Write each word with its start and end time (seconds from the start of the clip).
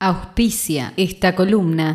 Auspicia 0.00 0.92
esta 0.96 1.34
columna. 1.34 1.92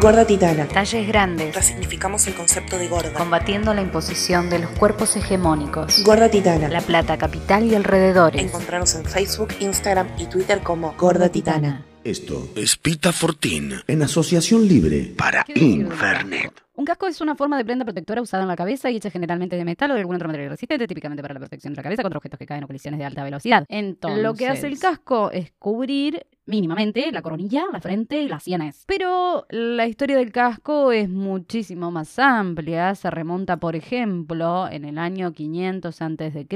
Gorda 0.00 0.26
Titana. 0.26 0.66
Talles 0.66 1.06
grandes. 1.06 1.54
Resignificamos 1.54 2.26
el 2.26 2.34
concepto 2.34 2.76
de 2.76 2.88
gorda. 2.88 3.12
Combatiendo 3.12 3.72
la 3.72 3.82
imposición 3.82 4.50
de 4.50 4.58
los 4.58 4.70
cuerpos 4.72 5.14
hegemónicos. 5.14 6.02
Gorda 6.02 6.28
Titana. 6.28 6.68
La 6.68 6.80
Plata, 6.80 7.16
capital 7.16 7.66
y 7.66 7.76
alrededores. 7.76 8.42
Encontrarnos 8.42 8.96
en 8.96 9.04
Facebook, 9.04 9.50
Instagram 9.60 10.08
y 10.18 10.26
Twitter 10.26 10.58
como 10.64 10.94
Gorda 10.98 11.28
Titana. 11.28 11.84
Esto 12.02 12.48
es 12.56 12.76
Pita 12.76 13.12
Fortín 13.12 13.74
en 13.86 14.02
asociación 14.02 14.66
libre 14.66 15.14
para 15.16 15.44
¿Qué 15.44 15.54
decir 15.54 15.70
del 15.70 15.86
Infernet. 15.86 16.64
Un 16.74 16.84
casco 16.84 17.06
es 17.06 17.20
una 17.20 17.36
forma 17.36 17.56
de 17.56 17.64
prenda 17.64 17.84
protectora 17.84 18.20
usada 18.22 18.42
en 18.42 18.48
la 18.48 18.56
cabeza 18.56 18.90
y 18.90 18.96
hecha 18.96 19.08
generalmente 19.08 19.54
de 19.54 19.64
metal 19.64 19.92
o 19.92 19.94
de 19.94 20.00
algún 20.00 20.16
otro 20.16 20.26
material 20.26 20.50
resistente, 20.50 20.88
típicamente 20.88 21.22
para 21.22 21.34
la 21.34 21.40
protección 21.40 21.72
de 21.72 21.76
la 21.76 21.84
cabeza 21.84 22.02
contra 22.02 22.18
objetos 22.18 22.40
que 22.40 22.46
caen 22.46 22.64
o 22.64 22.66
colisiones 22.66 22.98
de 22.98 23.04
alta 23.04 23.22
velocidad. 23.22 23.64
Entonces, 23.68 24.20
Lo 24.20 24.34
que 24.34 24.48
hace 24.48 24.66
el 24.66 24.80
casco 24.80 25.30
es 25.30 25.52
cubrir 25.60 26.26
mínimamente 26.46 27.10
la 27.12 27.22
coronilla, 27.22 27.64
la 27.72 27.80
frente 27.80 28.22
y 28.22 28.28
las 28.28 28.42
sienes. 28.42 28.84
Pero 28.86 29.46
la 29.50 29.86
historia 29.86 30.16
del 30.16 30.32
casco 30.32 30.92
es 30.92 31.08
muchísimo 31.08 31.90
más 31.90 32.18
amplia. 32.18 32.94
Se 32.94 33.10
remonta, 33.10 33.56
por 33.58 33.76
ejemplo, 33.76 34.68
en 34.70 34.84
el 34.84 34.98
año 34.98 35.32
500 35.32 36.02
a.C. 36.02 36.46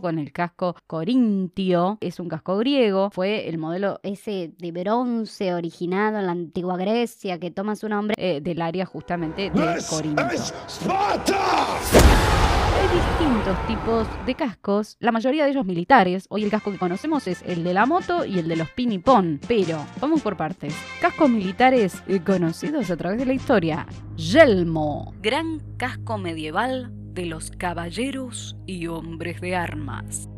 con 0.00 0.18
el 0.18 0.32
casco 0.32 0.76
corintio. 0.86 1.98
Es 2.00 2.20
un 2.20 2.28
casco 2.28 2.56
griego. 2.58 3.10
Fue 3.12 3.48
el 3.48 3.58
modelo 3.58 4.00
ese 4.02 4.52
de 4.58 4.72
bronce 4.72 5.54
originado 5.54 6.18
en 6.18 6.26
la 6.26 6.32
antigua 6.32 6.76
Grecia 6.76 7.38
que 7.38 7.50
toma 7.50 7.76
su 7.76 7.88
nombre. 7.88 8.14
eh, 8.18 8.40
del 8.40 8.60
área 8.62 8.86
justamente 8.86 9.50
de 9.50 9.78
Corinto. 9.88 10.22
Sparta! 10.68 12.57
Hay 12.78 12.88
distintos 12.94 13.66
tipos 13.66 14.06
de 14.24 14.34
cascos, 14.36 14.96
la 15.00 15.10
mayoría 15.10 15.44
de 15.44 15.50
ellos 15.50 15.66
militares. 15.66 16.26
Hoy 16.30 16.44
el 16.44 16.50
casco 16.50 16.70
que 16.70 16.78
conocemos 16.78 17.26
es 17.26 17.42
el 17.42 17.64
de 17.64 17.74
la 17.74 17.86
moto 17.86 18.24
y 18.24 18.38
el 18.38 18.46
de 18.46 18.54
los 18.54 18.70
pinipón. 18.70 19.40
Pero, 19.48 19.84
vamos 20.00 20.22
por 20.22 20.36
partes. 20.36 20.76
Cascos 21.00 21.28
militares 21.28 22.02
conocidos 22.24 22.88
a 22.90 22.96
través 22.96 23.18
de 23.18 23.26
la 23.26 23.32
historia. 23.32 23.86
Yelmo. 24.16 25.12
Gran 25.20 25.60
casco 25.76 26.18
medieval 26.18 26.92
de 27.14 27.26
los 27.26 27.50
caballeros 27.50 28.56
y 28.64 28.86
hombres 28.86 29.40
de 29.40 29.56
armas. 29.56 30.28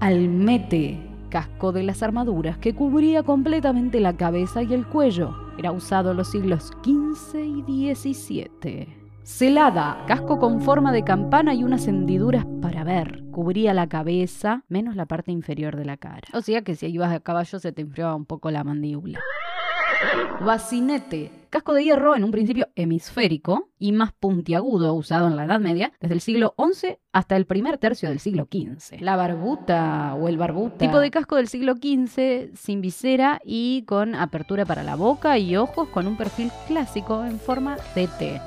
Almete. 0.00 1.06
Casco 1.28 1.70
de 1.70 1.82
las 1.82 2.02
armaduras 2.02 2.56
que 2.56 2.74
cubría 2.74 3.22
completamente 3.22 4.00
la 4.00 4.16
cabeza 4.16 4.62
y 4.62 4.72
el 4.72 4.86
cuello. 4.86 5.36
Era 5.58 5.70
usado 5.70 6.12
en 6.12 6.16
los 6.16 6.30
siglos 6.30 6.72
XV 6.82 7.44
y 7.68 7.94
XVII. 7.94 8.99
Celada, 9.22 10.04
casco 10.06 10.38
con 10.38 10.60
forma 10.60 10.92
de 10.92 11.04
campana 11.04 11.54
y 11.54 11.62
unas 11.62 11.86
hendiduras 11.86 12.46
para 12.62 12.84
ver. 12.84 13.22
Cubría 13.30 13.74
la 13.74 13.86
cabeza, 13.86 14.64
menos 14.68 14.96
la 14.96 15.06
parte 15.06 15.30
inferior 15.30 15.76
de 15.76 15.84
la 15.84 15.96
cara. 15.96 16.26
O 16.32 16.40
sea 16.40 16.62
que 16.62 16.74
si 16.74 16.86
ibas 16.86 17.12
a 17.12 17.20
caballo 17.20 17.58
se 17.58 17.72
te 17.72 17.82
enfriaba 17.82 18.14
un 18.14 18.24
poco 18.24 18.50
la 18.50 18.64
mandíbula. 18.64 19.20
Bacinete, 20.40 21.30
casco 21.50 21.74
de 21.74 21.84
hierro 21.84 22.16
en 22.16 22.24
un 22.24 22.30
principio 22.30 22.68
hemisférico 22.74 23.68
y 23.78 23.92
más 23.92 24.12
puntiagudo 24.12 24.94
usado 24.94 25.28
en 25.28 25.36
la 25.36 25.44
Edad 25.44 25.60
Media 25.60 25.92
desde 26.00 26.14
el 26.14 26.22
siglo 26.22 26.54
XI 26.56 26.96
hasta 27.12 27.36
el 27.36 27.44
primer 27.44 27.76
tercio 27.76 28.08
del 28.08 28.18
siglo 28.18 28.48
XV. 28.50 29.02
La 29.02 29.16
barbuta 29.16 30.14
o 30.14 30.28
el 30.28 30.38
barbuta, 30.38 30.78
tipo 30.78 30.98
de 30.98 31.10
casco 31.10 31.36
del 31.36 31.48
siglo 31.48 31.74
XV 31.74 32.56
sin 32.56 32.80
visera 32.80 33.40
y 33.44 33.82
con 33.82 34.14
apertura 34.14 34.64
para 34.64 34.82
la 34.82 34.96
boca 34.96 35.36
y 35.36 35.56
ojos 35.56 35.88
con 35.88 36.06
un 36.06 36.16
perfil 36.16 36.50
clásico 36.66 37.22
en 37.24 37.38
forma 37.38 37.76
de 37.94 38.06
T. 38.06 38.40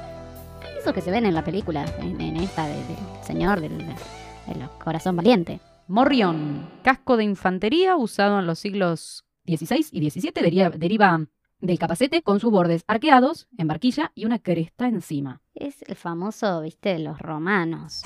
Que 0.92 1.02
se 1.02 1.12
ven 1.12 1.26
en 1.26 1.34
la 1.34 1.44
película, 1.44 1.86
en, 2.00 2.20
en 2.22 2.38
esta 2.38 2.68
de- 2.68 2.76
del 2.76 3.24
señor 3.26 3.60
del, 3.62 3.78
del 3.80 4.70
corazón 4.84 5.16
valiente. 5.16 5.60
Morrión, 5.88 6.70
casco 6.84 7.18
de 7.18 7.24
infantería 7.24 7.96
usado 7.96 8.40
en 8.40 8.46
los 8.46 8.60
siglos 8.60 9.26
XVI 9.48 9.86
y 9.92 10.10
XVII, 10.10 10.32
deriva, 10.36 10.70
deriva 10.70 11.26
del 11.60 11.80
capacete 11.80 12.22
con 12.22 12.40
sus 12.40 12.52
bordes 12.52 12.84
arqueados 12.88 13.48
en 13.58 13.68
barquilla 13.68 14.12
y 14.14 14.26
una 14.26 14.40
cresta 14.40 14.88
encima. 14.88 15.42
Es 15.56 15.82
el 15.84 15.96
famoso, 15.96 16.62
viste, 16.62 16.90
de 16.90 17.00
los 17.00 17.18
romanos. 17.18 18.02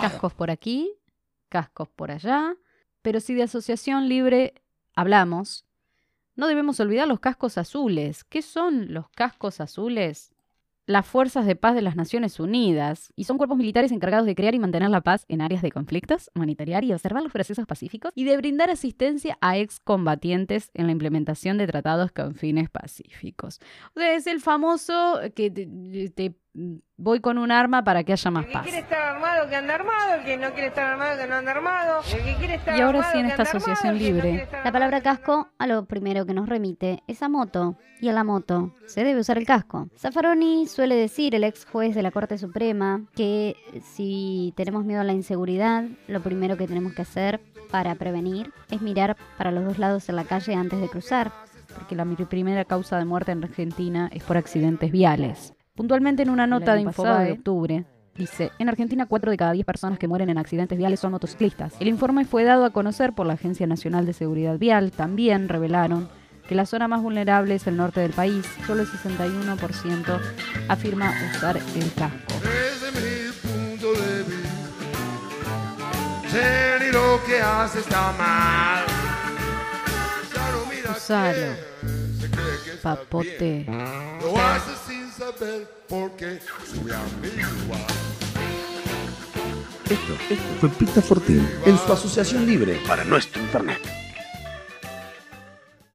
Cascos 0.00 0.32
por 0.34 0.50
aquí, 0.50 0.90
cascos 1.48 1.88
por 1.88 2.10
allá, 2.10 2.54
pero 3.02 3.20
si 3.20 3.34
de 3.34 3.42
asociación 3.42 4.08
libre 4.08 4.54
hablamos, 4.94 5.64
no 6.36 6.46
debemos 6.46 6.80
olvidar 6.80 7.06
los 7.08 7.20
cascos 7.20 7.58
azules. 7.58 8.24
¿Qué 8.24 8.40
son 8.40 8.94
los 8.94 9.08
cascos 9.10 9.60
azules? 9.60 10.32
Las 10.90 11.06
Fuerzas 11.06 11.46
de 11.46 11.54
Paz 11.54 11.76
de 11.76 11.82
las 11.82 11.94
Naciones 11.94 12.40
Unidas, 12.40 13.12
y 13.14 13.22
son 13.22 13.38
cuerpos 13.38 13.56
militares 13.56 13.92
encargados 13.92 14.26
de 14.26 14.34
crear 14.34 14.56
y 14.56 14.58
mantener 14.58 14.90
la 14.90 15.00
paz 15.02 15.24
en 15.28 15.40
áreas 15.40 15.62
de 15.62 15.70
conflictos, 15.70 16.32
monitorear 16.34 16.82
y 16.82 16.92
observar 16.92 17.22
los 17.22 17.30
procesos 17.32 17.64
pacíficos, 17.64 18.10
y 18.16 18.24
de 18.24 18.36
brindar 18.36 18.70
asistencia 18.70 19.38
a 19.40 19.56
excombatientes 19.56 20.72
en 20.74 20.86
la 20.86 20.92
implementación 20.92 21.58
de 21.58 21.68
tratados 21.68 22.10
con 22.10 22.34
fines 22.34 22.70
pacíficos. 22.70 23.60
O 23.94 24.00
sea, 24.00 24.14
es 24.14 24.26
el 24.26 24.40
famoso 24.40 25.20
que 25.36 25.50
te, 25.52 25.68
te- 26.10 26.34
voy 26.96 27.20
con 27.20 27.38
un 27.38 27.50
arma 27.52 27.84
para 27.84 28.04
que 28.04 28.12
haya 28.12 28.30
más 28.30 28.44
El 28.44 28.48
que 28.48 28.52
paz. 28.54 28.62
quiere 28.64 28.78
estar 28.80 29.02
armado, 29.14 29.48
que 29.48 29.56
anda 29.56 29.74
armado. 29.74 30.14
El 30.18 30.24
que 30.24 30.36
no 30.36 30.50
quiere 30.52 30.66
estar 30.68 30.84
armado, 30.84 31.18
que 31.18 31.26
no 31.26 31.34
anda 31.36 31.50
armado. 31.52 32.00
El 32.12 32.24
que 32.24 32.34
quiere 32.36 32.54
estar 32.56 32.76
Y 32.76 32.80
ahora 32.80 32.98
armado, 32.98 33.12
sí, 33.12 33.18
en 33.20 33.26
esta 33.26 33.42
armado, 33.42 33.58
asociación 33.58 33.94
no 33.94 33.98
libre, 34.00 34.48
La 34.64 34.72
palabra 34.72 35.00
casco 35.00 35.48
a 35.58 35.66
lo 35.66 35.84
primero 35.84 36.26
que 36.26 36.34
nos 36.34 36.48
remite 36.48 37.02
es 37.06 37.22
a 37.22 37.28
moto, 37.28 37.76
y 38.00 38.08
a 38.08 38.12
la 38.12 38.24
moto 38.24 38.74
se 38.86 39.04
debe 39.04 39.20
usar 39.20 39.38
el 39.38 39.46
casco. 39.46 39.88
Zaffaroni 39.96 40.66
suele 40.66 40.96
decir, 40.96 41.34
el 41.34 41.44
ex 41.44 41.64
juez 41.66 41.94
de 41.94 42.02
la 42.02 42.10
Corte 42.10 42.38
Suprema, 42.38 43.02
que 43.14 43.56
si 43.94 44.52
tenemos 44.56 44.84
miedo 44.84 45.00
a 45.00 45.04
la 45.04 45.12
inseguridad, 45.12 45.84
lo 46.08 46.20
primero 46.20 46.56
que 46.56 46.66
tenemos 46.66 46.94
que 46.94 47.02
hacer 47.02 47.40
para 47.70 47.94
prevenir 47.94 48.52
es 48.70 48.80
mirar 48.82 49.16
para 49.38 49.52
los 49.52 49.64
dos 49.64 49.78
lados 49.78 50.08
en 50.08 50.16
la 50.16 50.24
calle 50.24 50.54
antes 50.54 50.80
de 50.80 50.88
cruzar. 50.88 51.30
porque 51.74 51.94
la 51.94 52.04
primera 52.04 52.64
causa 52.64 52.98
de 52.98 53.04
muerte 53.04 53.30
en 53.30 53.44
Argentina 53.44 54.10
es 54.12 54.24
por 54.24 54.36
accidentes 54.36 54.90
viales. 54.90 55.54
Puntualmente 55.80 56.22
en 56.22 56.28
una 56.28 56.46
nota 56.46 56.74
de 56.74 56.82
Infobae 56.82 57.08
pasado. 57.08 57.24
de 57.24 57.32
octubre, 57.32 57.84
dice, 58.14 58.52
en 58.58 58.68
Argentina 58.68 59.06
4 59.06 59.30
de 59.30 59.38
cada 59.38 59.52
10 59.52 59.64
personas 59.64 59.98
que 59.98 60.08
mueren 60.08 60.28
en 60.28 60.36
accidentes 60.36 60.76
viales 60.76 61.00
son 61.00 61.12
motociclistas. 61.12 61.72
El 61.80 61.88
informe 61.88 62.26
fue 62.26 62.44
dado 62.44 62.66
a 62.66 62.70
conocer 62.70 63.14
por 63.14 63.24
la 63.26 63.32
Agencia 63.32 63.66
Nacional 63.66 64.04
de 64.04 64.12
Seguridad 64.12 64.58
Vial. 64.58 64.92
También 64.92 65.48
revelaron 65.48 66.10
que 66.46 66.54
la 66.54 66.66
zona 66.66 66.86
más 66.86 67.00
vulnerable 67.00 67.54
es 67.54 67.66
el 67.66 67.78
norte 67.78 68.00
del 68.00 68.12
país. 68.12 68.44
Solo 68.66 68.82
el 68.82 68.88
61% 68.88 70.20
afirma 70.68 71.14
usar 71.34 71.56
el 71.56 71.94
casco. 71.94 72.34
Desde 72.42 73.00
mi 73.00 73.32
punto 73.40 73.94
de 73.94 74.22
vista, 74.24 74.50
sé 76.28 76.84
ni 76.84 76.92
lo 76.92 77.24
que 77.24 77.40
hace 77.40 77.78
está 77.78 78.12
mal. 78.18 78.84
Usalo, 80.94 81.54
papote. 82.82 83.64
Lo 84.20 84.36
hace 84.38 84.72
sin 84.86 85.09
saber 85.20 85.68
por 85.86 86.10
qué 86.16 86.40
sube 86.72 86.94
a 86.94 87.02
mí 87.20 87.28
igual. 87.64 87.80
Esto, 89.84 90.14
esto 90.30 90.50
fue 90.60 90.68
Pita 90.70 91.02
Fortín 91.02 91.46
en 91.66 91.76
su 91.76 91.92
asociación 91.92 92.46
libre 92.46 92.80
Para 92.86 93.04
nuestro 93.04 93.42
Internet. 93.42 93.80